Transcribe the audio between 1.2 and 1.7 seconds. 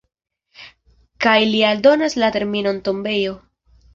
Kaj li